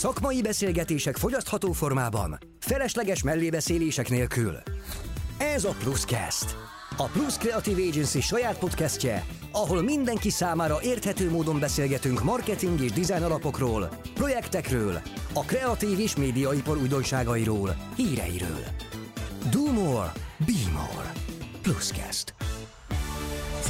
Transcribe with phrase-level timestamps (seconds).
[0.00, 4.56] Szakmai beszélgetések fogyasztható formában, felesleges mellébeszélések nélkül.
[5.38, 6.56] Ez a Pluscast.
[6.96, 13.22] A Plus Creative Agency saját podcastje, ahol mindenki számára érthető módon beszélgetünk marketing és design
[13.22, 15.00] alapokról, projektekről,
[15.34, 18.64] a kreatív és médiaipar újdonságairól, híreiről.
[19.50, 20.12] Do more,
[20.46, 21.12] be more.
[21.62, 22.39] Pluscast.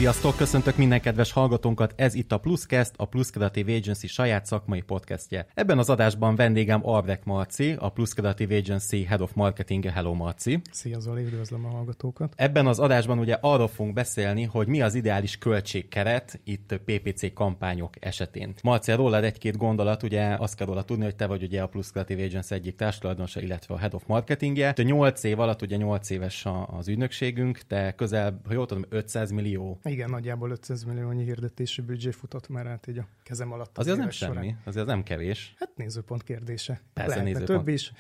[0.01, 4.81] Sziasztok, köszöntök minden kedves hallgatónkat, ez itt a Pluscast, a Plus Creative Agency saját szakmai
[4.81, 5.47] podcastje.
[5.55, 9.85] Ebben az adásban vendégem Albrek Marci, a Plus Creative Agency Head of Marketing.
[9.85, 10.61] Hello Marci!
[10.71, 12.33] Szia Zoli, üdvözlöm a hallgatókat!
[12.37, 17.95] Ebben az adásban ugye arról fogunk beszélni, hogy mi az ideális költségkeret itt PPC kampányok
[18.01, 18.55] esetén.
[18.63, 21.91] Marci, rólad egy-két gondolat, ugye azt kell róla tudni, hogy te vagy ugye a Plus
[21.91, 24.73] Creative Agency egyik társadalmasa, illetve a Head of Marketingje.
[24.73, 29.31] Te 8 év alatt, ugye 8 éves az ügynökségünk, te közel, ha jól tudom, 500
[29.31, 33.79] millió igen, nagyjából 500 milliónyi hirdetési büdzsé futott már át így a kezem alatt.
[33.79, 34.61] Az azért nem semmi, során.
[34.65, 35.55] azért az nem kevés.
[35.59, 36.81] Hát nézőpont kérdése.
[36.93, 37.59] Persze Lehetne nézőpont.
[37.59, 37.93] több is.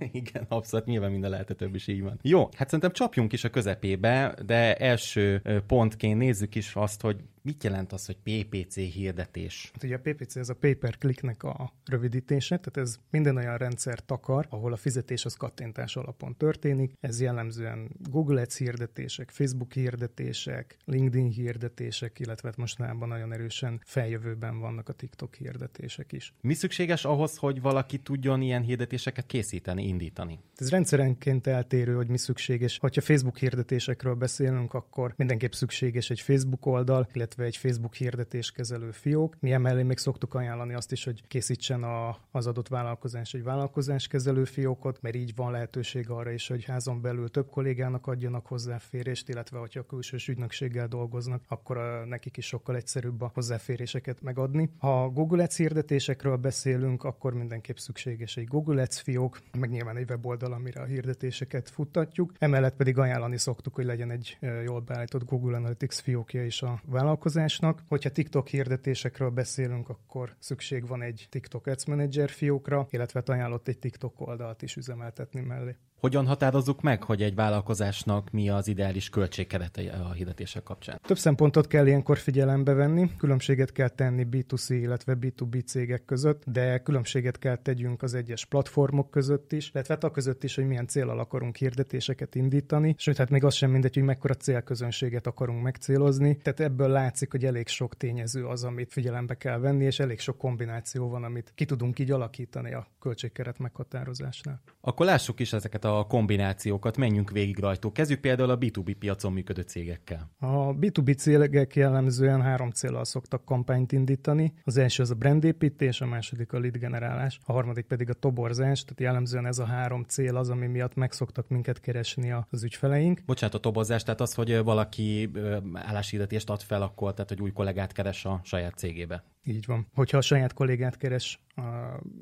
[0.20, 2.18] Igen, abszolút, nyilván minden lehet több is így van.
[2.22, 7.16] Jó, hát szerintem csapjunk is a közepébe, de első pontként nézzük is azt, hogy
[7.46, 9.70] Mit jelent az, hogy PPC hirdetés?
[9.72, 13.56] Hát ugye a PPC ez a pay per clicknek a rövidítése, tehát ez minden olyan
[13.56, 16.92] rendszer takar, ahol a fizetés az kattintás alapon történik.
[17.00, 24.58] Ez jellemzően Google Ads hirdetések, Facebook hirdetések, LinkedIn hirdetések, illetve hát mostanában nagyon erősen feljövőben
[24.58, 26.32] vannak a TikTok hirdetések is.
[26.40, 30.38] Mi szükséges ahhoz, hogy valaki tudjon ilyen hirdetéseket készíteni, indítani?
[30.56, 32.78] Ez rendszerenként eltérő, hogy mi szükséges.
[32.78, 38.90] Ha Facebook hirdetésekről beszélünk, akkor mindenképp szükséges egy Facebook oldal, illetve illetve egy Facebook hirdetéskezelő
[38.90, 39.36] fiók.
[39.40, 44.44] Mi emellé még szoktuk ajánlani azt is, hogy készítsen a, az adott vállalkozás egy vállalkozáskezelő
[44.44, 49.58] fiókot, mert így van lehetőség arra is, hogy házon belül több kollégának adjanak hozzáférést, illetve
[49.58, 54.70] hogyha a külsős ügynökséggel dolgoznak, akkor a, nekik is sokkal egyszerűbb a hozzáféréseket megadni.
[54.78, 60.10] Ha Google Ads hirdetésekről beszélünk, akkor mindenképp szükséges egy Google Ads fiók, meg nyilván egy
[60.10, 62.32] weboldal, amire a hirdetéseket futtatjuk.
[62.38, 67.25] Emellett pedig ajánlani szoktuk, hogy legyen egy jól beállított Google Analytics fiókja is a vállalkozásnak,
[67.26, 67.82] vállalkozásnak.
[67.88, 73.78] Hogyha TikTok hirdetésekről beszélünk, akkor szükség van egy TikTok Ads Manager fiókra, illetve ajánlott egy
[73.78, 75.76] TikTok oldalt is üzemeltetni mellé.
[76.00, 81.00] Hogyan határozzuk meg, hogy egy vállalkozásnak mi az ideális költségkerete a hirdetések kapcsán?
[81.02, 83.10] Több szempontot kell ilyenkor figyelembe venni.
[83.18, 89.10] Különbséget kell tenni B2C, illetve B2B cégek között, de különbséget kell tegyünk az egyes platformok
[89.10, 92.94] között is, illetve hát a között is, hogy milyen célral akarunk hirdetéseket indítani.
[92.98, 96.36] Sőt, hát még az sem mindegy, hogy mekkora célközönséget akarunk megcélozni.
[96.36, 100.38] Tehát ebből látszik, hogy elég sok tényező az, amit figyelembe kell venni, és elég sok
[100.38, 104.62] kombináció van, amit ki tudunk így alakítani a költségkeret meghatározásnál.
[104.80, 107.92] Akkor lássuk is ezeket a kombinációkat, menjünk végig rajtuk.
[107.92, 110.30] Kezdjük például a B2B piacon működő cégekkel.
[110.38, 114.52] A B2B cégek jellemzően három célral szoktak kampányt indítani.
[114.64, 118.82] Az első az a brandépítés, a második a lead generálás, a harmadik pedig a toborzás,
[118.82, 123.20] tehát jellemzően ez a három cél az, ami miatt megszoktak minket keresni az ügyfeleink.
[123.26, 125.30] Bocsánat, a toborzás, tehát az, hogy valaki
[125.72, 129.24] álláshirdetést ad fel, akkor tehát, hogy új kollégát keres a saját cégébe.
[129.48, 129.86] Így van.
[129.94, 131.40] Hogyha a saját kollégát keres,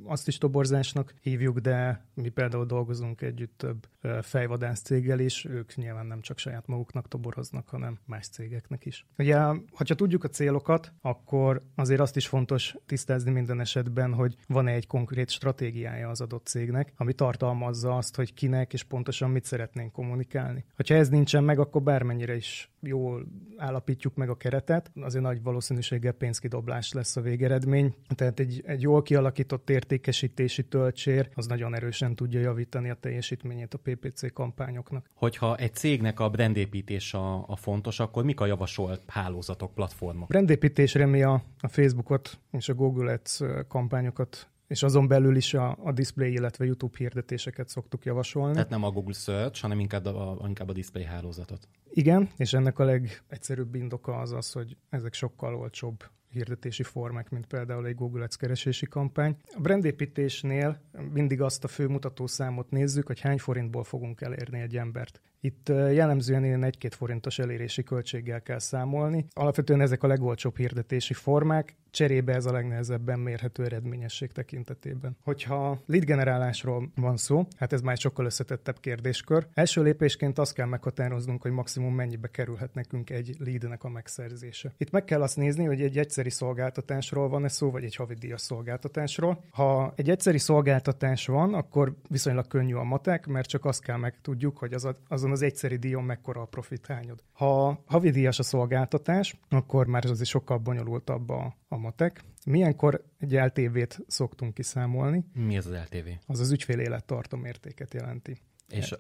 [0.05, 3.89] azt is toborzásnak hívjuk, de mi például dolgozunk együtt több
[4.23, 9.07] fejvadász céggel is, ők nyilván nem csak saját maguknak toboroznak, hanem más cégeknek is.
[9.19, 9.37] Ugye,
[9.73, 14.87] ha tudjuk a célokat, akkor azért azt is fontos tisztázni minden esetben, hogy van-e egy
[14.87, 20.65] konkrét stratégiája az adott cégnek, ami tartalmazza azt, hogy kinek és pontosan mit szeretnénk kommunikálni.
[20.87, 26.13] Ha ez nincsen meg, akkor bármennyire is jól állapítjuk meg a keretet, azért nagy valószínűséggel
[26.13, 27.95] pénzkidoblás lesz a végeredmény.
[28.15, 33.79] Tehát egy, egy jól kialakított értékesítési töltsér az nagyon erősen tudja javítani a teljesítményét a
[33.79, 35.11] PPC kampányoknak.
[35.15, 40.29] Hogyha egy cégnek a brandépítés a, a fontos, akkor mik a javasolt hálózatok, platformok?
[40.29, 45.77] Brandépítésre mi a, a Facebookot és a Google Ads kampányokat és azon belül is a,
[45.83, 48.53] a display, illetve YouTube hirdetéseket szoktuk javasolni.
[48.53, 51.69] Tehát nem a Google Search, hanem inkább a, inkább a display hálózatot.
[51.91, 56.05] Igen, és ennek a legegyszerűbb indoka az az, hogy ezek sokkal olcsóbb
[56.35, 59.37] hirdetési formák, mint például egy Google Ads keresési kampány.
[59.57, 60.81] A brandépítésnél
[61.13, 65.21] mindig azt a fő mutatószámot nézzük, hogy hány forintból fogunk elérni egy embert.
[65.45, 69.27] Itt jellemzően ilyen 1-2 forintos elérési költséggel kell számolni.
[69.33, 75.17] Alapvetően ezek a legolcsóbb hirdetési formák, cserébe ez a legnehezebben mérhető eredményesség tekintetében.
[75.23, 79.47] Hogyha lead generálásról van szó, hát ez már sokkal összetettebb kérdéskör.
[79.55, 84.73] Első lépésként azt kell meghatároznunk, hogy maximum mennyibe kerülhet nekünk egy leadnek a megszerzése.
[84.77, 89.45] Itt meg kell azt nézni, hogy egy egyszeri szolgáltatásról van-e szó, vagy egy havidíjas szolgáltatásról.
[89.51, 94.21] Ha egy egyszeri szolgáltatás van, akkor viszonylag könnyű a matek, mert csak azt kell meg
[94.21, 97.23] tudjuk, hogy az a, azon az egyszeri díjon mekkora a profitányod.
[97.33, 102.21] Ha havidíjas a szolgáltatás, akkor már ez azért sokkal bonyolultabb a, a matek.
[102.47, 105.25] Milyenkor egy LTV-t szoktunk kiszámolni?
[105.33, 106.09] Mi az az LTV?
[106.27, 108.39] Az az ügyfél élettartam értéket jelenti.
[108.69, 108.95] És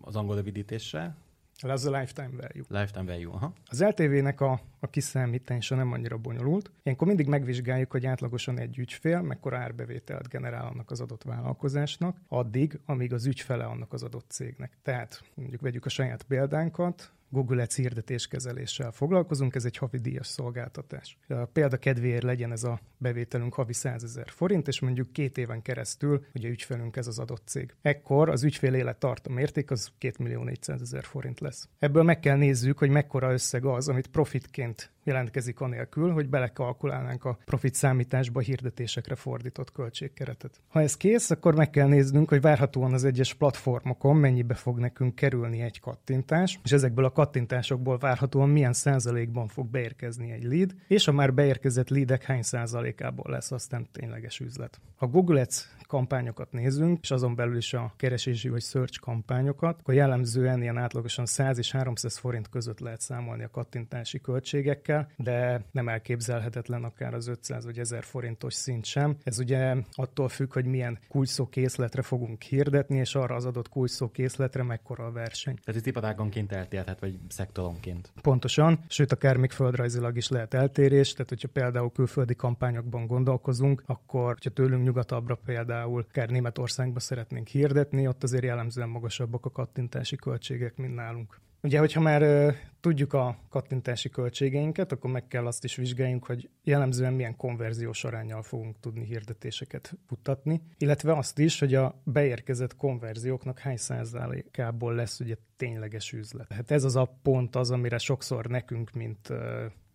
[0.00, 1.16] az angol rövidítése?
[1.62, 2.80] Ez a lifetime value.
[2.80, 3.52] Lifetime value, aha.
[3.66, 6.70] Az LTV-nek a, a kiszámítása nem annyira bonyolult.
[6.82, 12.80] Ilyenkor mindig megvizsgáljuk, hogy átlagosan egy ügyfél mekkora árbevételt generál annak az adott vállalkozásnak, addig,
[12.86, 14.72] amíg az ügyfele annak az adott cégnek.
[14.82, 21.18] Tehát mondjuk vegyük a saját példánkat, Google Ads hirdetéskezeléssel foglalkozunk, ez egy havi díjas szolgáltatás.
[21.52, 26.24] Példa kedvéért legyen ez a bevételünk havi 100 ezer forint, és mondjuk két éven keresztül
[26.34, 27.74] ugye ügyfelünk ez az adott cég.
[27.82, 31.68] Ekkor az ügyfél élet tartom érték az 2 millió 400 ezer forint lesz.
[31.78, 37.38] Ebből meg kell nézzük, hogy mekkora összeg az, amit profitként jelentkezik anélkül, hogy belekalkulálnánk a
[37.44, 40.60] profit számításba hirdetésekre fordított költségkeretet.
[40.68, 45.14] Ha ez kész, akkor meg kell néznünk, hogy várhatóan az egyes platformokon mennyibe fog nekünk
[45.14, 51.08] kerülni egy kattintás, és ezekből a kattintásokból várhatóan milyen százalékban fog beérkezni egy lead, és
[51.08, 54.80] a már beérkezett leadek hány százalékából lesz aztán tényleges üzlet.
[54.96, 59.94] Ha Google Ads kampányokat nézünk, és azon belül is a keresési vagy search kampányokat, akkor
[59.94, 65.88] jellemzően ilyen átlagosan 100 és 300 forint között lehet számolni a kattintási költségekkel, de nem
[65.88, 69.16] elképzelhetetlen akár az 500 vagy 1000 forintos szint sem.
[69.22, 74.08] Ez ugye attól függ, hogy milyen kulcsszó készletre fogunk hirdetni, és arra az adott kulcsszó
[74.10, 75.58] készletre mekkora a verseny.
[75.64, 78.12] Tehát itt iparágonként eltérhet, vagy szektoronként.
[78.22, 84.32] Pontosan, sőt akár még földrajzilag is lehet eltérés, tehát hogyha például külföldi kampányokban gondolkozunk, akkor
[84.32, 90.76] hogyha tőlünk nyugatabbra például akár Németországba szeretnénk hirdetni, ott azért jellemzően magasabbak a kattintási költségek,
[90.76, 91.40] mint nálunk.
[91.62, 92.54] Ugye, hogyha már
[92.86, 98.42] tudjuk a kattintási költségeinket, akkor meg kell azt is vizsgáljunk, hogy jellemzően milyen konverziós arányjal
[98.42, 105.36] fogunk tudni hirdetéseket futtatni, illetve azt is, hogy a beérkezett konverzióknak hány százalékából lesz ugye
[105.56, 106.52] tényleges üzlet.
[106.52, 109.32] Hát ez az a pont az, amire sokszor nekünk, mint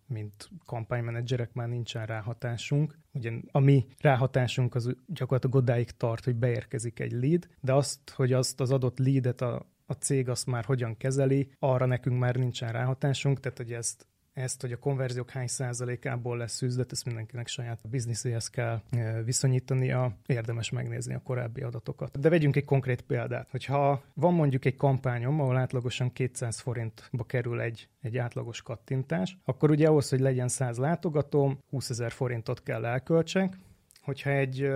[0.06, 2.98] mint kampánymenedzserek már nincsen ráhatásunk.
[3.12, 8.32] Ugye a mi ráhatásunk az gyakorlatilag odáig tart, hogy beérkezik egy lead, de azt, hogy
[8.32, 12.72] azt az adott leadet a, a cég azt már hogyan kezeli, arra nekünk már nincsen
[12.72, 17.88] ráhatásunk, tehát hogy ezt ezt, hogy a konverziók hány százalékából lesz üzlet, ezt mindenkinek saját
[17.88, 22.20] bizniszéhez kell e, viszonyítania, érdemes megnézni a korábbi adatokat.
[22.20, 23.50] De vegyünk egy konkrét példát.
[23.50, 29.70] Hogyha van mondjuk egy kampányom, ahol átlagosan 200 forintba kerül egy, egy átlagos kattintás, akkor
[29.70, 33.56] ugye ahhoz, hogy legyen 100 látogatóm, 20 ezer forintot kell elköltsek.
[34.02, 34.70] Hogyha egy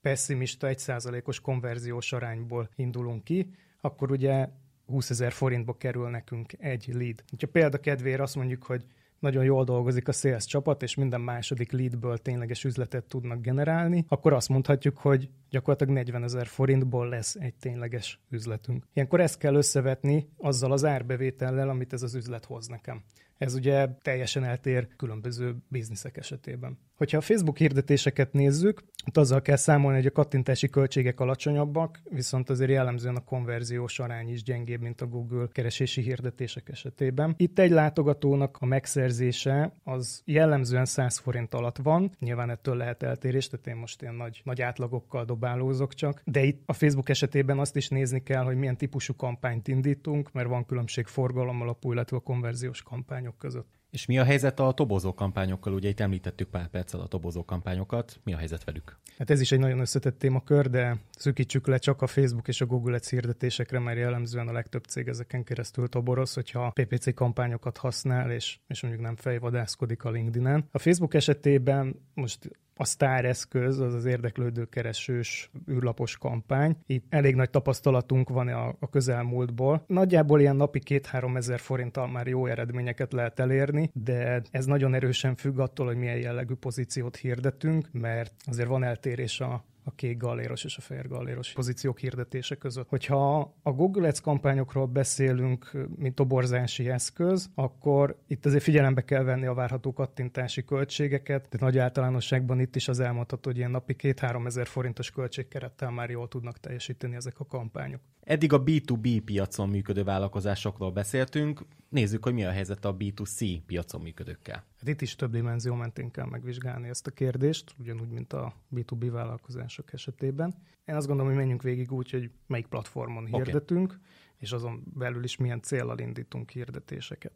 [0.00, 3.50] pessimista, egy százalékos konverziós arányból indulunk ki,
[3.86, 4.48] akkor ugye
[4.86, 7.24] 20 ezer forintba kerül nekünk egy lead.
[7.40, 8.84] Ha példa kedvéért azt mondjuk, hogy
[9.18, 14.32] nagyon jól dolgozik a sales csapat, és minden második leadből tényleges üzletet tudnak generálni, akkor
[14.32, 18.86] azt mondhatjuk, hogy gyakorlatilag 40 ezer forintból lesz egy tényleges üzletünk.
[18.92, 23.02] Ilyenkor ezt kell összevetni azzal az árbevétellel, amit ez az üzlet hoz nekem.
[23.38, 26.78] Ez ugye teljesen eltér különböző bizniszek esetében.
[26.96, 32.50] Hogyha a Facebook hirdetéseket nézzük, ott azzal kell számolni, hogy a kattintási költségek alacsonyabbak, viszont
[32.50, 37.34] azért jellemzően a konverziós arány is gyengébb, mint a Google keresési hirdetések esetében.
[37.36, 43.48] Itt egy látogatónak a megszerzése az jellemzően 100 forint alatt van, nyilván ettől lehet eltérés,
[43.48, 47.76] tehát én most ilyen nagy, nagy átlagokkal dobálózok csak, de itt a Facebook esetében azt
[47.76, 52.20] is nézni kell, hogy milyen típusú kampányt indítunk, mert van különbség forgalom alapú, illetve a
[52.20, 53.75] konverziós kampányok között.
[53.90, 55.72] És mi a helyzet a tobozó kampányokkal?
[55.72, 58.20] Ugye itt említettük pár perccel a tobozó kampányokat.
[58.24, 58.98] Mi a helyzet velük?
[59.18, 62.66] Hát ez is egy nagyon összetett témakör, de szűkítsük le csak a Facebook és a
[62.66, 68.30] Google Ads hirdetésekre, mert jellemzően a legtöbb cég ezeken keresztül toboroz, hogyha PPC kampányokat használ,
[68.30, 70.68] és, és mondjuk nem fejvadászkodik a LinkedIn-en.
[70.70, 76.76] A Facebook esetében most a sztár eszköz, az az érdeklődő keresős űrlapos kampány.
[76.86, 79.84] Itt elég nagy tapasztalatunk van a, a közelmúltból.
[79.86, 85.34] Nagyjából ilyen napi 2-3 ezer forinttal már jó eredményeket lehet elérni, de ez nagyon erősen
[85.34, 90.64] függ attól, hogy milyen jellegű pozíciót hirdetünk, mert azért van eltérés a, a kék galléros
[90.64, 92.88] és a fehér galléros pozíciók hirdetése között.
[92.88, 99.46] Hogyha a Google Ads kampányokról beszélünk, mint toborzási eszköz, akkor itt azért figyelembe kell venni
[99.46, 104.46] a várható kattintási költségeket, de nagy általánosságban itt is az elmondható, hogy ilyen napi 2-3
[104.46, 108.00] ezer forintos költségkerettel már jól tudnak teljesíteni ezek a kampányok.
[108.20, 111.60] Eddig a B2B piacon működő vállalkozásokról beszéltünk,
[111.96, 114.54] nézzük, hogy mi a helyzet a B2C piacon működőkkel.
[114.54, 119.08] Hát itt is több dimenzió mentén kell megvizsgálni ezt a kérdést, ugyanúgy, mint a B2B
[119.10, 120.54] vállalkozások esetében.
[120.84, 124.02] Én azt gondolom, hogy menjünk végig úgy, hogy melyik platformon hirdetünk, okay.
[124.38, 127.32] és azon belül is milyen célral indítunk hirdetéseket.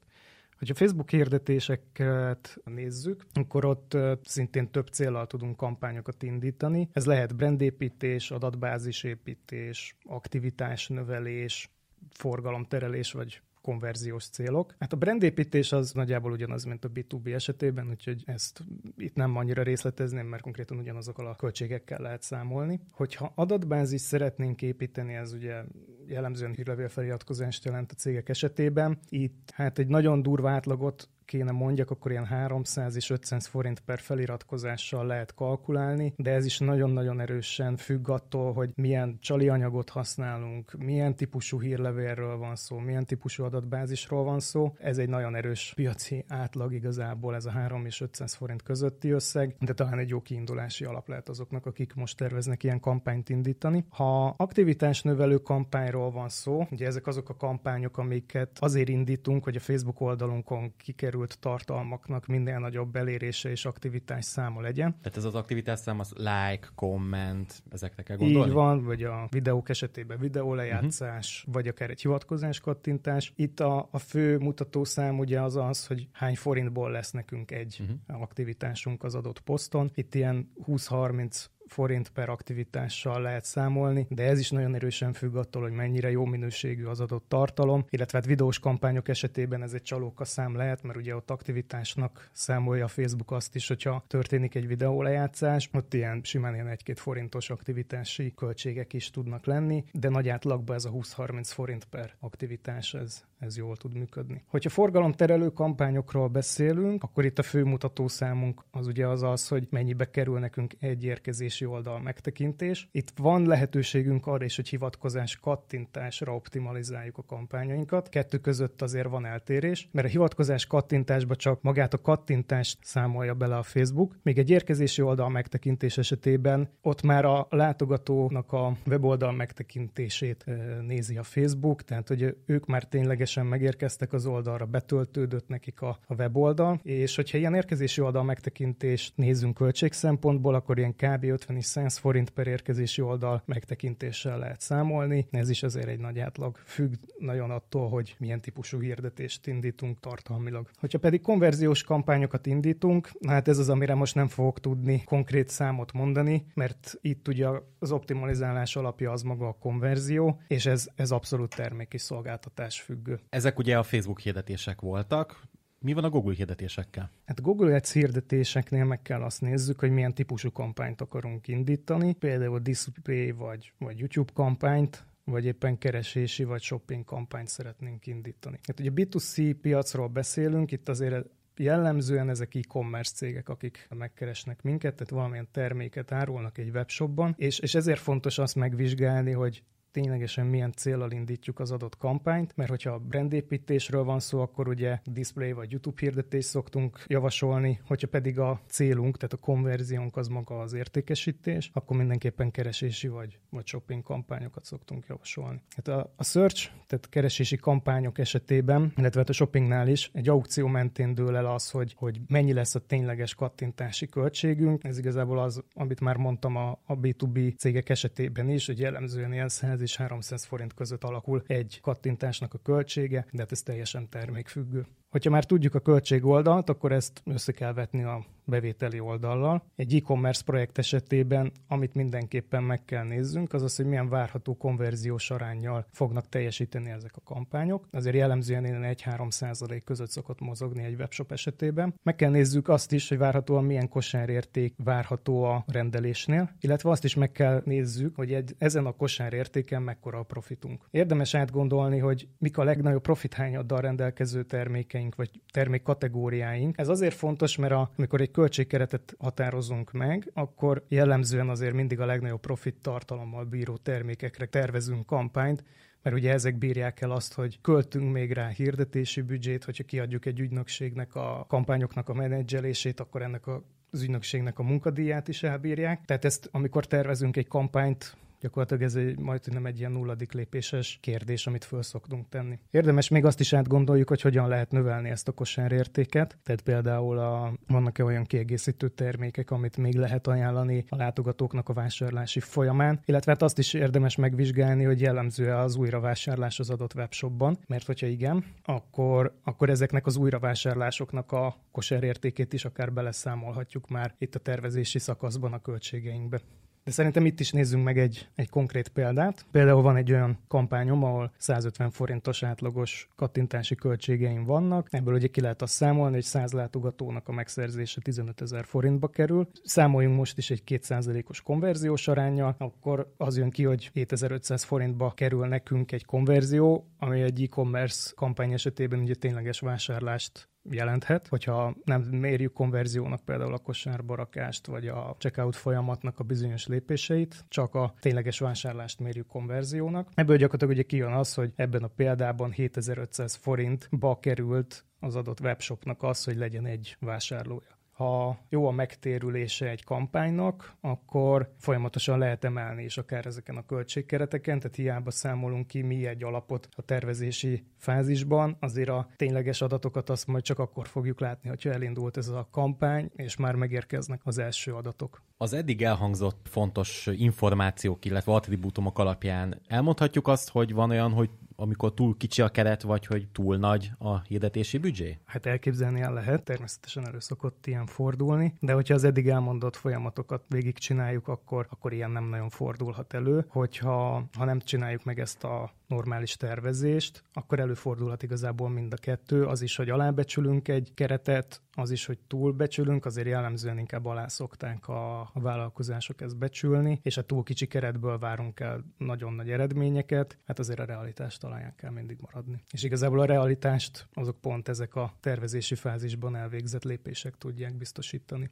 [0.59, 6.89] Hogyha Facebook hirdetéseket nézzük, akkor ott szintén több célral tudunk kampányokat indítani.
[6.93, 11.71] Ez lehet brandépítés, adatbázisépítés, aktivitásnövelés,
[12.11, 14.75] forgalomterelés vagy konverziós célok.
[14.79, 18.63] Hát a brandépítés az nagyjából ugyanaz, mint a B2B esetében, úgyhogy ezt
[18.97, 22.81] itt nem annyira részletezném, mert konkrétan ugyanazokkal a költségekkel lehet számolni.
[22.91, 25.63] Hogyha adatbázis szeretnénk építeni, ez ugye
[26.07, 28.99] jellemzően hírlevélfeliratkozást jelent a cégek esetében.
[29.09, 33.99] Itt hát egy nagyon durva átlagot kéne mondjak, akkor ilyen 300 és 500 forint per
[33.99, 40.73] feliratkozással lehet kalkulálni, de ez is nagyon-nagyon erősen függ attól, hogy milyen csali anyagot használunk,
[40.79, 44.75] milyen típusú hírlevélről van szó, milyen típusú adatbázisról van szó.
[44.79, 49.57] Ez egy nagyon erős piaci átlag igazából, ez a 3 és 500 forint közötti összeg,
[49.61, 53.85] de talán egy jó kiindulási alap lehet azoknak, akik most terveznek ilyen kampányt indítani.
[53.89, 59.57] Ha aktivitás növelő kampányról van szó, ugye ezek azok a kampányok, amiket azért indítunk, hogy
[59.57, 64.97] a Facebook oldalunkon kikerül felkerült tartalmaknak minél nagyobb elérése és aktivitás száma legyen.
[65.03, 68.49] Tehát ez az aktivitás szám az like, comment, ezekre kell gondolni?
[68.49, 71.55] Így van, vagy a videók esetében videólejátszás, uh-huh.
[71.55, 73.33] vagy akár egy hivatkozás kattintás.
[73.37, 78.23] Itt a, a fő mutatószám ugye az az, hogy hány forintból lesz nekünk egy uh-huh.
[78.23, 79.91] aktivitásunk az adott poszton.
[79.95, 85.63] Itt ilyen 20-30 forint per aktivitással lehet számolni, de ez is nagyon erősen függ attól,
[85.63, 90.25] hogy mennyire jó minőségű az adott tartalom, illetve hát videós kampányok esetében ez egy csalóka
[90.25, 95.03] szám lehet, mert ugye ott aktivitásnak számolja a Facebook azt is, hogyha történik egy videó
[95.03, 100.77] lejátszás, ott ilyen simán ilyen egy-két forintos aktivitási költségek is tudnak lenni, de nagy átlagban
[100.77, 104.43] ez a 20-30 forint per aktivitás, ez, ez jól tud működni.
[104.47, 110.11] Hogyha forgalomterelő kampányokról beszélünk, akkor itt a fő mutatószámunk az ugye az az, hogy mennyibe
[110.11, 112.89] kerül nekünk egy érkezés keresési oldal megtekintés.
[112.93, 118.09] Itt van lehetőségünk arra is, hogy hivatkozás kattintásra optimalizáljuk a kampányainkat.
[118.09, 123.57] Kettő között azért van eltérés, mert a hivatkozás kattintásba csak magát a kattintást számolja bele
[123.57, 130.45] a Facebook, még egy érkezési oldal megtekintés esetében ott már a látogatónak a weboldal megtekintését
[130.87, 132.85] nézi a Facebook, tehát hogy ők már
[133.35, 139.13] ténylegesen megérkeztek az oldalra, betöltődött nekik a, a weboldal, és hogyha ilyen érkezési oldal megtekintést
[139.17, 141.25] nézzünk költség szempontból, akkor ilyen kb.
[141.25, 145.27] 50 és 100 forint per érkezési oldal megtekintéssel lehet számolni.
[145.31, 146.57] Ez is azért egy nagy átlag.
[146.65, 150.71] Függ nagyon attól, hogy milyen típusú hirdetést indítunk tartalmilag.
[150.79, 155.93] Hogyha pedig konverziós kampányokat indítunk, hát ez az, amire most nem fogok tudni konkrét számot
[155.93, 161.57] mondani, mert itt ugye az optimalizálás alapja az maga a konverzió, és ez, ez abszolút
[161.57, 163.20] termék és szolgáltatás függő.
[163.29, 165.49] Ezek ugye a Facebook hirdetések voltak,
[165.83, 167.11] mi van a Google hirdetésekkel?
[167.25, 172.59] Hát Google Ads hirdetéseknél meg kell azt nézzük, hogy milyen típusú kampányt akarunk indítani, például
[172.59, 178.59] display vagy, vagy YouTube kampányt, vagy éppen keresési vagy shopping kampányt szeretnénk indítani.
[178.67, 185.13] Hát ugye B2C piacról beszélünk, itt azért jellemzően ezek e-commerce cégek, akik megkeresnek minket, tehát
[185.13, 189.63] valamilyen terméket árulnak egy webshopban, és, és ezért fontos azt megvizsgálni, hogy
[189.93, 195.53] ténylegesen milyen célral indítjuk az adott kampányt, mert hogyha brandépítésről van szó, akkor ugye display
[195.53, 200.73] vagy YouTube hirdetést szoktunk javasolni, hogyha pedig a célunk, tehát a konverziónk az maga az
[200.73, 205.63] értékesítés, akkor mindenképpen keresési vagy, vagy shopping kampányokat szoktunk javasolni.
[205.77, 210.67] Hát a, a search, tehát keresési kampányok esetében, illetve hát a shoppingnál is egy aukció
[210.67, 214.85] mentén dől el az, hogy, hogy mennyi lesz a tényleges kattintási költségünk.
[214.85, 219.49] Ez igazából az, amit már mondtam a, a B2B cégek esetében is, hogy jellemzően ilyen
[219.49, 224.09] 100 200 és 300 forint között alakul egy kattintásnak a költsége, de hát ez teljesen
[224.09, 224.87] termékfüggő.
[225.11, 229.63] Hogyha már tudjuk a költség oldalt, akkor ezt össze kell vetni a bevételi oldallal.
[229.77, 235.31] Egy e-commerce projekt esetében, amit mindenképpen meg kell nézzünk, az az, hogy milyen várható konverziós
[235.31, 237.89] arányjal fognak teljesíteni ezek a kampányok.
[237.91, 241.95] Azért jellemzően én 1-3 százalék között szokott mozogni egy webshop esetében.
[242.03, 247.15] Meg kell nézzük azt is, hogy várhatóan milyen kosárérték várható a rendelésnél, illetve azt is
[247.15, 250.85] meg kell nézzük, hogy egy, ezen a kosárértéken mekkora a profitunk.
[250.91, 256.79] Érdemes átgondolni, hogy mik a legnagyobb profithányaddal rendelkező termékeink vagy termék kategóriáink.
[256.79, 262.07] Ez azért fontos, mert a, amikor egy költségkeretet határozunk meg, akkor jellemzően azért mindig a
[262.07, 265.65] legnagyobb profit tartalommal bíró termékekre tervezünk kampányt,
[266.03, 270.41] mert ugye ezek bírják el azt, hogy költünk még rá hirdetési büdzsét, hogyha kiadjuk egy
[270.41, 276.05] ügynökségnek a kampányoknak a menedzselését, akkor ennek a az ügynökségnek a munkadíját is elbírják.
[276.05, 280.99] Tehát ezt, amikor tervezünk egy kampányt, Gyakorlatilag ez egy, majd nem egy ilyen nulladik lépéses
[281.01, 282.59] kérdés, amit föl szoktunk tenni.
[282.71, 286.39] Érdemes még azt is átgondoljuk, hogy hogyan lehet növelni ezt a kosárértéket.
[286.43, 292.41] Tehát például a, vannak-e olyan kiegészítő termékek, amit még lehet ajánlani a látogatóknak a vásárlási
[292.41, 297.87] folyamán, illetve hát azt is érdemes megvizsgálni, hogy jellemző az újravásárlás az adott webshopban, mert
[297.87, 304.39] hogyha igen, akkor, akkor ezeknek az újravásárlásoknak a kosárértékét is akár beleszámolhatjuk már itt a
[304.39, 306.41] tervezési szakaszban a költségeinkbe.
[306.85, 309.47] De szerintem itt is nézzünk meg egy, egy konkrét példát.
[309.51, 314.89] Például van egy olyan kampányom, ahol 150 forintos átlagos kattintási költségeim vannak.
[314.91, 319.49] Ebből ugye ki lehet azt számolni, hogy 100 látogatónak a megszerzése 15 ezer forintba kerül.
[319.63, 325.47] Számoljunk most is egy 2%-os konverziós aránya, akkor az jön ki, hogy 7500 forintba kerül
[325.47, 332.53] nekünk egy konverzió, ami egy e-commerce kampány esetében ugye tényleges vásárlást jelenthet, hogyha nem mérjük
[332.53, 334.29] konverziónak például a kosárba
[334.67, 340.09] vagy a checkout folyamatnak a bizonyos lépéseit, csak a tényleges vásárlást mérjük konverziónak.
[340.15, 346.03] Ebből gyakorlatilag ugye kijön az, hogy ebben a példában 7500 forintba került az adott webshopnak
[346.03, 352.85] az, hogy legyen egy vásárlója ha jó a megtérülése egy kampánynak, akkor folyamatosan lehet emelni
[352.85, 358.57] is akár ezeken a költségkereteken, tehát hiába számolunk ki mi egy alapot a tervezési fázisban,
[358.61, 363.11] azért a tényleges adatokat azt majd csak akkor fogjuk látni, hogyha elindult ez a kampány,
[363.17, 365.23] és már megérkeznek az első adatok.
[365.37, 371.31] Az eddig elhangzott fontos információk, illetve attribútumok alapján elmondhatjuk azt, hogy van olyan, hogy
[371.61, 375.19] amikor túl kicsi a keret, vagy hogy túl nagy a hirdetési büdzsé?
[375.25, 380.45] Hát elképzelni el lehet, természetesen elő szokott ilyen fordulni, de hogyha az eddig elmondott folyamatokat
[380.49, 383.45] végigcsináljuk, akkor, akkor ilyen nem nagyon fordulhat elő.
[383.49, 389.45] Hogyha ha nem csináljuk meg ezt a normális tervezést, akkor előfordulhat igazából mind a kettő.
[389.45, 394.89] Az is, hogy alábecsülünk egy keretet, az is, hogy túlbecsülünk, azért jellemzően inkább alá szokták
[394.89, 400.39] a, a vállalkozások ezt becsülni, és a túl kicsi keretből várunk el nagyon nagy eredményeket,
[400.45, 402.63] hát azért a realitást talán kell mindig maradni.
[402.73, 408.51] És igazából a realitást azok pont ezek a tervezési fázisban elvégzett lépések tudják biztosítani.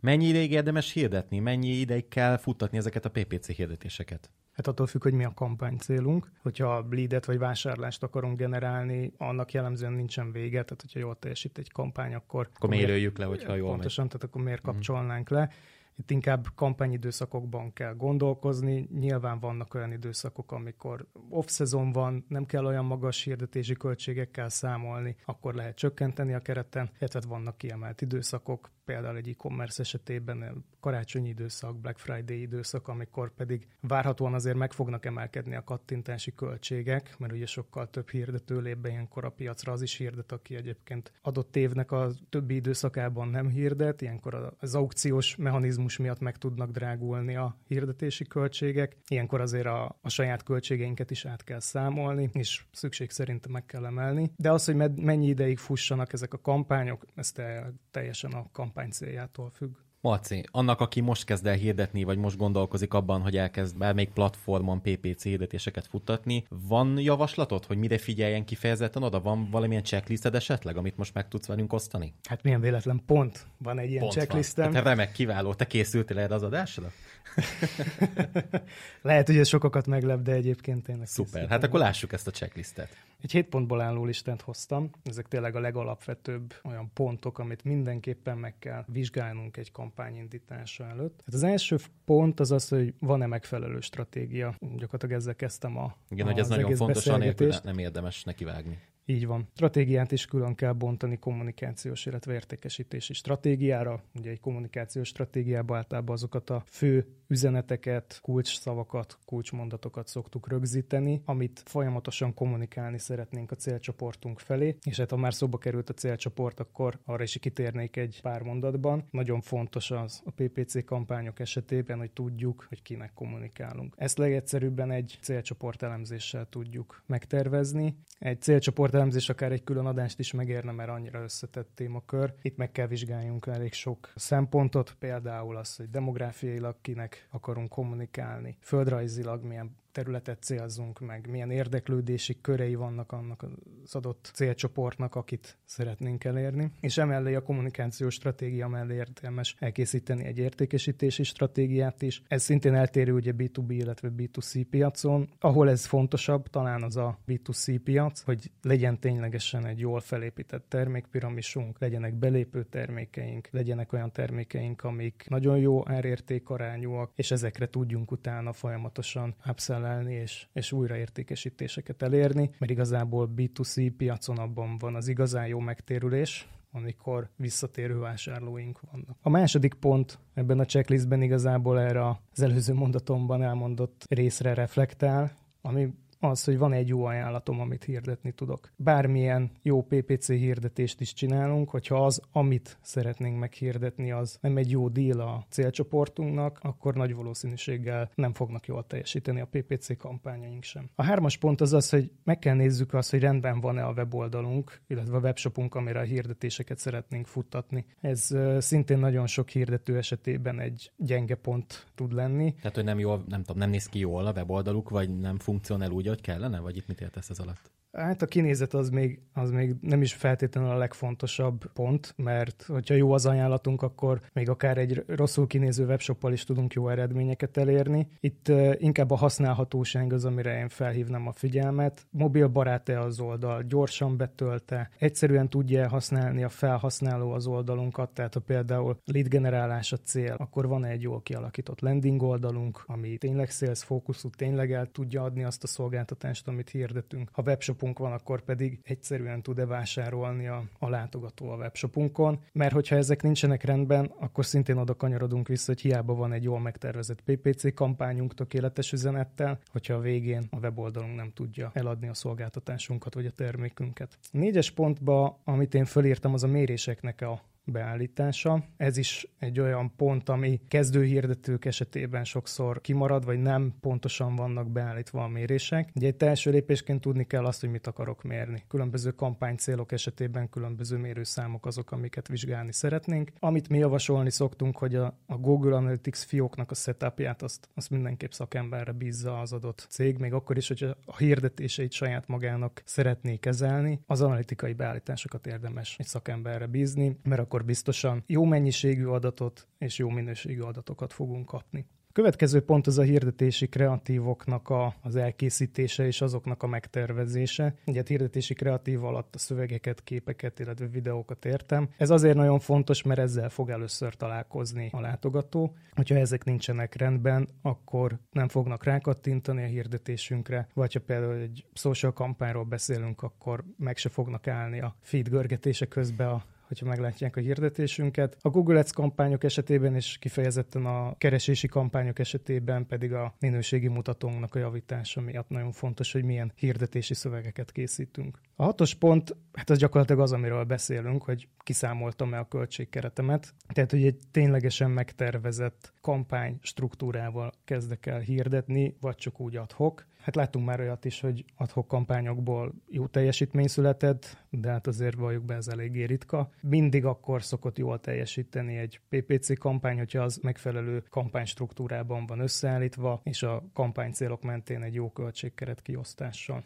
[0.00, 1.38] Mennyi ideig érdemes hirdetni?
[1.38, 4.30] Mennyi ideig kell futtatni ezeket a PPC hirdetéseket?
[4.52, 6.30] Hát attól függ, hogy mi a kampány célunk.
[6.42, 11.72] Hogyha bleedet vagy vásárlást akarunk generálni, annak jellemzően nincsen vége, tehát hogyha jól teljesít egy
[11.72, 12.48] kampány, akkor...
[12.54, 14.12] Akkor mérőjük le, hogyha jól Pontosan, megy.
[14.12, 14.70] tehát akkor miért mhm.
[14.70, 15.36] kapcsolnánk mm.
[15.36, 15.50] le.
[15.98, 18.88] Itt inkább kampányidőszakokban kell gondolkozni.
[18.98, 25.54] Nyilván vannak olyan időszakok, amikor off-szezon van, nem kell olyan magas hirdetési költségekkel számolni, akkor
[25.54, 31.98] lehet csökkenteni a kereten, illetve vannak kiemelt időszakok, például egy e-commerce esetében karácsonyi időszak, Black
[31.98, 37.90] Friday időszak, amikor pedig várhatóan azért meg fognak emelkedni a kattintási költségek, mert ugye sokkal
[37.90, 42.10] több hirdető lép be ilyenkor a piacra, az is hirdet, aki egyébként adott évnek a
[42.28, 48.96] többi időszakában nem hirdet, ilyenkor az aukciós mechanizmus miatt meg tudnak drágulni a hirdetési költségek,
[49.08, 53.86] ilyenkor azért a, a saját költségeinket is át kell számolni, és szükség szerint meg kell
[53.86, 54.30] emelni.
[54.36, 58.90] De az, hogy med, mennyi ideig fussanak ezek a kampányok, ez te, teljesen a kampány
[58.90, 59.74] céljától függ.
[60.06, 64.82] Marci, annak, aki most kezd el hirdetni, vagy most gondolkozik abban, hogy elkezd bármelyik platformon
[64.82, 69.20] PPC hirdetéseket futtatni, van javaslatod, hogy mire figyeljen kifejezetten oda?
[69.20, 72.14] Van valamilyen checklisted esetleg, amit most meg tudsz velünk osztani?
[72.28, 74.74] Hát milyen véletlen pont van egy ilyen pont checklistem.
[74.74, 75.54] Hát remek, kiváló.
[75.54, 76.92] Te készültél erre az adásra?
[79.02, 81.06] Lehet, hogy ez sokakat meglep, de egyébként tényleg.
[81.06, 82.88] Szuper, hát akkor lássuk ezt a checklistet.
[83.22, 84.90] Egy hét pontból álló listát hoztam.
[85.04, 91.22] Ezek tényleg a legalapvetőbb olyan pontok, amit mindenképpen meg kell vizsgálnunk egy kampány indítása előtt.
[91.24, 94.54] Hát az első pont az az, hogy van-e megfelelő stratégia.
[94.60, 98.78] Gyakorlatilag ezzel kezdtem a Igen, a, hogy ez nagyon fontos, anélkül nem érdemes nekivágni.
[99.08, 99.48] Így van.
[99.54, 104.02] Stratégiát is külön kell bontani kommunikációs, illetve értékesítési stratégiára.
[104.14, 112.34] Ugye egy kommunikációs stratégiába általában azokat a fő üzeneteket, kulcsszavakat, kulcsmondatokat szoktuk rögzíteni, amit folyamatosan
[112.34, 117.22] kommunikálni szeretnénk a célcsoportunk felé, és hát ha már szóba került a célcsoport, akkor arra
[117.22, 119.04] is kitérnék egy pár mondatban.
[119.10, 123.94] Nagyon fontos az a PPC kampányok esetében, hogy tudjuk, hogy kinek kommunikálunk.
[123.96, 127.96] Ezt legegyszerűbben egy célcsoport elemzéssel tudjuk megtervezni.
[128.18, 132.34] Egy célcsoport elemzés akár egy külön adást is megérne, mert annyira összetett témakör.
[132.42, 139.42] Itt meg kell vizsgáljunk elég sok szempontot, például az, hogy demográfiailag kinek akarunk kommunikálni, földrajzilag
[139.42, 143.42] milyen területet célzunk meg, milyen érdeklődési körei vannak annak
[143.84, 146.70] az adott célcsoportnak, akit szeretnénk elérni.
[146.80, 152.22] És emellé a kommunikációs stratégia mellé értelmes elkészíteni egy értékesítési stratégiát is.
[152.28, 155.28] Ez szintén eltérő ugye B2B, illetve B2C piacon.
[155.38, 161.78] Ahol ez fontosabb, talán az a B2C piac, hogy legyen ténylegesen egy jól felépített termékpiramisunk,
[161.78, 169.34] legyenek belépő termékeink, legyenek olyan termékeink, amik nagyon jó árértékarányúak, és ezekre tudjunk utána folyamatosan
[169.46, 175.58] upsell felelni és, és újraértékesítéseket elérni, mert igazából B2C piacon abban van az igazán jó
[175.58, 179.16] megtérülés, amikor visszatérő vásárlóink vannak.
[179.22, 185.88] A második pont ebben a checklistben igazából erre az előző mondatomban elmondott részre reflektál, ami
[186.20, 188.70] az, hogy van egy jó ajánlatom, amit hirdetni tudok.
[188.76, 194.88] Bármilyen jó PPC hirdetést is csinálunk, hogyha az, amit szeretnénk meghirdetni, az nem egy jó
[194.88, 200.88] deal a célcsoportunknak, akkor nagy valószínűséggel nem fognak jól teljesíteni a PPC kampányaink sem.
[200.94, 204.80] A hármas pont az az, hogy meg kell nézzük azt, hogy rendben van-e a weboldalunk,
[204.86, 207.86] illetve a webshopunk, amire a hirdetéseket szeretnénk futtatni.
[208.00, 212.54] Ez szintén nagyon sok hirdető esetében egy gyenge pont tud lenni.
[212.54, 215.90] Tehát, hogy nem jól, nem tudom, nem néz ki jól a weboldaluk, vagy nem funkcionál
[215.90, 217.70] úgy, hogy kellene, vagy itt mit értesz ez alatt?
[217.96, 222.94] Hát a kinézet az még, az még nem is feltétlenül a legfontosabb pont, mert hogyha
[222.94, 228.08] jó az ajánlatunk, akkor még akár egy rosszul kinéző webshoppal is tudunk jó eredményeket elérni.
[228.20, 232.06] Itt inkább a használhatóság az, amire én felhívnám a figyelmet.
[232.10, 238.40] Mobil barát-e az oldal, gyorsan betölte, egyszerűen tudja használni a felhasználó az oldalunkat, tehát ha
[238.40, 243.82] például lead generálás a cél, akkor van egy jól kialakított landing oldalunk, ami tényleg sales
[243.82, 247.28] fókuszú, tényleg el tudja adni azt a szolgáltatást, amit hirdetünk.
[247.32, 252.72] Ha webshop webshopunk van, akkor pedig egyszerűen tud-e vásárolni a, a látogató a webshopunkon, mert
[252.72, 257.20] hogyha ezek nincsenek rendben, akkor szintén oda kanyarodunk vissza, hogy hiába van egy jól megtervezett
[257.20, 263.26] PPC kampányunk tökéletes üzenettel, hogyha a végén a weboldalunk nem tudja eladni a szolgáltatásunkat vagy
[263.26, 264.18] a termékünket.
[264.30, 268.64] Négyes pontba, amit én fölírtam, az a méréseknek a beállítása.
[268.76, 275.22] Ez is egy olyan pont, ami kezdőhirdetők esetében sokszor kimarad, vagy nem pontosan vannak beállítva
[275.22, 275.90] a mérések.
[275.94, 278.62] Ugye egy első lépésként tudni kell azt, hogy mit akarok mérni.
[278.68, 283.30] Különböző kampánycélok esetében különböző mérőszámok azok, amiket vizsgálni szeretnénk.
[283.38, 288.30] Amit mi javasolni szoktunk, hogy a, a Google Analytics fióknak a setupját azt, azt mindenképp
[288.30, 294.00] szakemberre bízza az adott cég, még akkor is, hogy a hirdetéseit saját magának szeretné kezelni,
[294.06, 299.98] az analitikai beállításokat érdemes egy szakemberre bízni, mert akkor akkor biztosan jó mennyiségű adatot és
[299.98, 301.86] jó minőségű adatokat fogunk kapni.
[302.12, 307.74] Következő pont az a hirdetési kreatívoknak a, az elkészítése és azoknak a megtervezése.
[307.86, 311.88] Ugye a hirdetési kreatív alatt a szövegeket, képeket, illetve videókat értem.
[311.96, 315.74] Ez azért nagyon fontos, mert ezzel fog először találkozni a látogató.
[315.94, 322.12] Hogyha ezek nincsenek rendben, akkor nem fognak rákattintani a hirdetésünkre, vagy ha például egy social
[322.12, 327.40] kampányról beszélünk, akkor meg se fognak állni a feed görgetése közben a hogyha meglátják a
[327.40, 328.36] hirdetésünket.
[328.40, 334.54] A Google Ads kampányok esetében és kifejezetten a keresési kampányok esetében pedig a minőségi mutatónknak
[334.54, 338.38] a javítása miatt nagyon fontos, hogy milyen hirdetési szövegeket készítünk.
[338.56, 343.54] A hatos pont, hát az gyakorlatilag az, amiről beszélünk, hogy kiszámoltam-e a költségkeretemet.
[343.72, 350.06] Tehát, hogy egy ténylegesen megtervezett kampány struktúrával kezdek el hirdetni, vagy csak úgy adhok.
[350.26, 355.44] Hát láttunk már olyat is, hogy adhok kampányokból jó teljesítmény született, de hát azért valljuk
[355.44, 356.50] be, ez eléggé ritka.
[356.60, 363.42] Mindig akkor szokott jól teljesíteni egy PPC kampány, hogyha az megfelelő kampánystruktúrában van összeállítva, és
[363.42, 366.64] a kampánycélok mentén egy jó költségkeret kiosztással.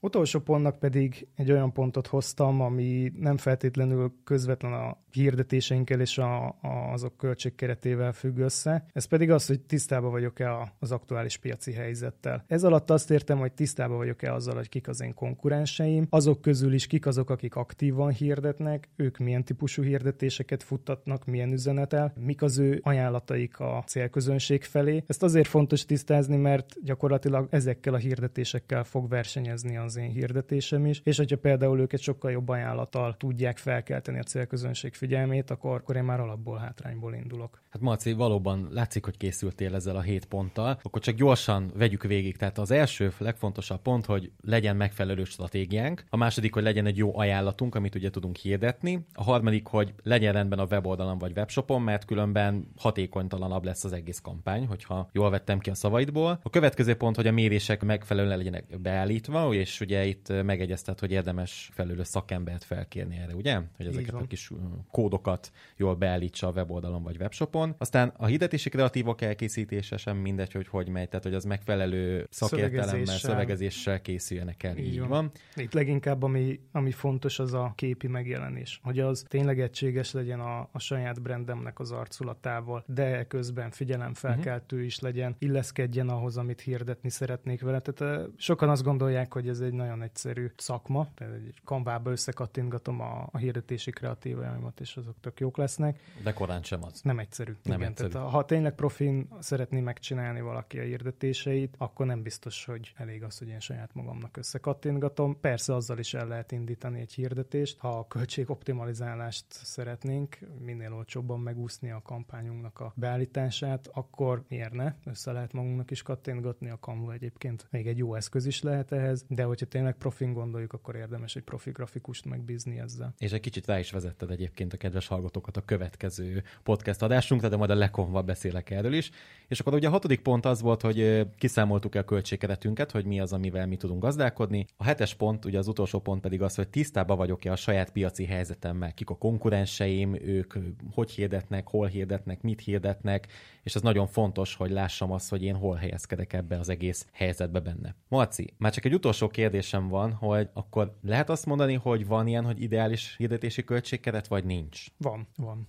[0.00, 6.46] Utolsó pontnak pedig egy olyan pontot hoztam, ami nem feltétlenül közvetlen a hirdetéseinkkel és a,
[6.46, 8.86] a, azok költségkeretével függ össze.
[8.92, 12.44] Ez pedig az, hogy tisztában vagyok-e az aktuális piaci helyzettel.
[12.46, 16.72] Ez alatt azt értem, hogy tisztában vagyok-e azzal, hogy kik az én konkurenseim, azok közül
[16.72, 22.58] is kik azok, akik aktívan hirdetnek, ők milyen típusú hirdetéseket futtatnak, milyen üzenetel, mik az
[22.58, 25.04] ő ajánlataik a célközönség felé.
[25.06, 31.00] Ezt azért fontos tisztázni, mert gyakorlatilag ezekkel a hirdetésekkel fog versenyezni az én hirdetésem is,
[31.04, 36.04] és hogyha például őket sokkal jobb ajánlattal tudják felkelteni a célközönség figyelmét, akkor, akkor én
[36.04, 37.60] már alapból hátrányból indulok.
[37.70, 40.78] Hát Marci, valóban látszik, hogy készültél ezzel a hét ponttal.
[40.82, 42.36] Akkor csak gyorsan vegyük végig.
[42.36, 46.04] Tehát az első legfontosabb pont, hogy legyen megfelelő stratégiánk.
[46.08, 49.06] A második, hogy legyen egy jó ajánlatunk, amit ugye tudunk hirdetni.
[49.14, 54.20] A harmadik, hogy legyen rendben a weboldalon vagy webshopon, mert különben hatékonytalanabb lesz az egész
[54.20, 56.40] kampány, hogyha jól vettem ki a szavaidból.
[56.42, 61.70] A következő pont, hogy a mérések megfelelően legyenek beállítva, és ugye itt megegyeztet, hogy érdemes
[61.72, 63.60] felülő szakembert felkérni erre, ugye?
[63.76, 64.50] Hogy ezeket a kis
[64.90, 67.74] kódokat jól beállítsa a weboldalon vagy webshopon.
[67.78, 72.86] Aztán a hirdetési kreatívok elkészítése sem mindegy, hogy hogy megy, tehát hogy az megfelelő szakértelemmel,
[72.86, 74.76] szövegezéssel, szövegezéssel készüljenek el.
[74.76, 75.08] Így, így van.
[75.08, 75.30] van.
[75.54, 78.80] Itt leginkább ami, ami fontos, az a képi megjelenés.
[78.82, 84.86] Hogy az tényleg egységes legyen a, a saját brandemnek az arculatával, de közben figyelemfelkeltő uh-huh.
[84.86, 87.80] is legyen, illeszkedjen ahhoz, amit hirdetni szeretnék vele.
[87.80, 93.28] Tehát sokan azt gondolják, hogy ez egy nagyon egyszerű szakma, tehát egy kanvába összekattintgatom a,
[93.32, 96.00] a hirdetési kreatívaimat, és azok tök jók lesznek.
[96.22, 97.00] De korán sem az.
[97.02, 97.56] Nem egyszerű.
[97.62, 98.10] Nem Igen, egyszerű.
[98.10, 103.38] Tehát, ha tényleg profin szeretné megcsinálni valaki a hirdetéseit, akkor nem biztos, hogy elég az,
[103.38, 105.40] hogy én saját magamnak összekattintgatom.
[105.40, 111.90] Persze azzal is el lehet indítani egy hirdetést, ha a költségoptimalizálást szeretnénk, minél olcsóbban megúszni
[111.90, 114.94] a kampányunknak a beállítását, akkor miért ne?
[115.04, 119.24] Össze lehet magunknak is kattintgatni, a Canva egyébként még egy jó eszköz is lehet ehhez,
[119.28, 123.14] de hogyha tényleg profin gondoljuk, akkor érdemes egy profi grafikust megbízni ezzel.
[123.18, 127.56] És egy kicsit rá is vezetted egyébként a kedves hallgatókat a következő podcast adásunkra, de
[127.56, 129.10] majd a lekonval beszélek erről is.
[129.48, 133.20] És akkor ugye a hatodik pont az volt, hogy kiszámoltuk el a költségkeretünket, hogy mi
[133.20, 134.66] az, amivel mi tudunk gazdálkodni.
[134.76, 138.24] A hetes pont, ugye az utolsó pont pedig az, hogy tisztában vagyok-e a saját piaci
[138.24, 140.54] helyzetemmel, kik a konkurenseim, ők
[140.90, 143.26] hogy hirdetnek, hol hirdetnek, mit hirdetnek,
[143.62, 147.60] és ez nagyon fontos, hogy lássam azt, hogy én hol helyezkedek ebbe az egész helyzetbe
[147.60, 147.94] benne.
[148.08, 152.44] Marci, már csak egy utolsó kérdésem van, hogy akkor lehet azt mondani, hogy van ilyen,
[152.44, 154.86] hogy ideális hirdetési költségkeret, vagy nincs?
[154.96, 155.68] Van, van.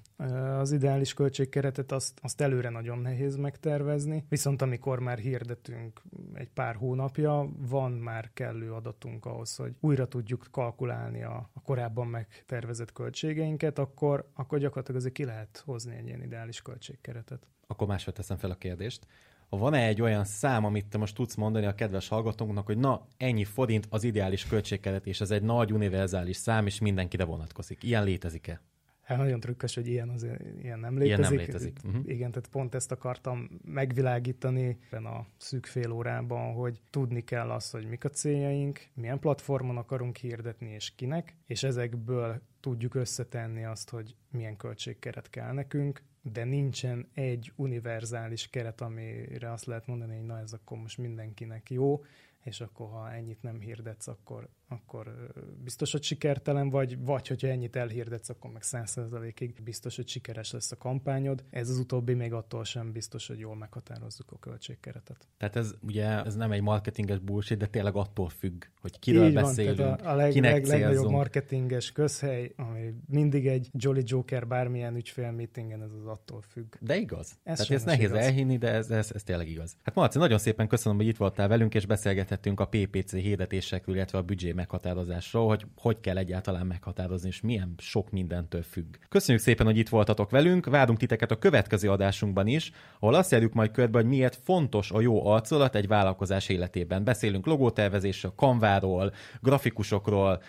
[0.59, 6.01] Az ideális költségkeretet azt, azt előre nagyon nehéz megtervezni, viszont amikor már hirdetünk
[6.33, 12.07] egy pár hónapja, van már kellő adatunk ahhoz, hogy újra tudjuk kalkulálni a, a korábban
[12.07, 17.47] megtervezett költségeinket, akkor, akkor gyakorlatilag azért ki lehet hozni egy ilyen ideális költségkeretet.
[17.67, 19.07] Akkor máshogy teszem fel a kérdést.
[19.49, 23.43] Van-e egy olyan szám, amit te most tudsz mondani a kedves hallgatónknak, hogy na, ennyi
[23.43, 27.83] forint az ideális költségkeret, és ez egy nagy univerzális szám, és mindenkire vonatkozik.
[27.83, 28.61] Ilyen létezik-e?
[29.07, 30.27] Hát nagyon trükkös, hogy ilyen, az,
[30.61, 31.05] ilyen nem létezik.
[31.05, 31.77] Ilyen nem létezik.
[31.85, 32.01] Uh-huh.
[32.05, 37.71] Igen, tehát pont ezt akartam megvilágítani ebben a szűk fél órában, hogy tudni kell azt,
[37.71, 43.89] hogy mik a céljaink, milyen platformon akarunk hirdetni és kinek, és ezekből tudjuk összetenni azt,
[43.89, 46.01] hogy milyen költségkeret kell nekünk,
[46.31, 51.69] de nincsen egy univerzális keret, amire azt lehet mondani, hogy na ez akkor most mindenkinek
[51.69, 52.03] jó,
[52.43, 55.31] és akkor ha ennyit nem hirdetsz, akkor, akkor
[55.63, 60.71] biztos, hogy sikertelen vagy, vagy hogyha ennyit elhirdetsz, akkor meg 100%-ig biztos, hogy sikeres lesz
[60.71, 61.43] a kampányod.
[61.49, 65.27] Ez az utóbbi még attól sem biztos, hogy jól meghatározzuk a költségkeretet.
[65.37, 69.33] Tehát ez ugye ez nem egy marketinges bullshit, de tényleg attól függ, hogy kiről Így
[69.33, 71.11] beszélünk, van, a, a leg, kinek leg, legnagyobb célzunk.
[71.11, 76.75] marketinges közhely, ami mindig egy Jolly Joker bármilyen ügyfél meetingen, ez az attól függ.
[76.79, 77.31] De igaz.
[77.43, 78.23] Ez Tehát ezt nehéz igaz.
[78.23, 79.75] elhinni, de ez, ez, ez tényleg igaz.
[79.83, 84.17] Hát Marci, nagyon szépen köszönöm, hogy itt voltál velünk, és beszélgethettünk a PPC hirdetésekről, illetve
[84.17, 88.95] a büdzsé meghatározásról, hogy hogy kell egyáltalán meghatározni, és milyen sok mindentől függ.
[89.09, 93.53] Köszönjük szépen, hogy itt voltatok velünk, várunk titeket a következő adásunkban is, ahol azt járjuk
[93.53, 97.03] majd körbe, hogy miért fontos a jó arcolat egy vállalkozás életében.
[97.03, 100.41] Beszélünk logótervezésről, kanváról, grafikusokról,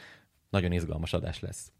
[0.50, 1.72] nagyon izgalmas adás lesz.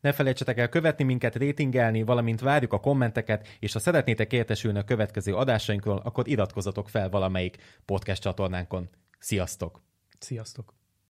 [0.00, 4.84] Ne felejtsetek el követni minket, rétingelni, valamint várjuk a kommenteket, és ha szeretnétek értesülni a
[4.84, 8.88] következő adásainkról, akkor iratkozzatok fel valamelyik podcast csatornánkon.
[9.18, 9.82] Sziasztok!
[10.18, 10.79] Sziasztok!